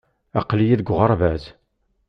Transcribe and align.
Aql-iyi 0.39 0.75
deg 0.79 0.89
uɣerbaz. 0.93 1.43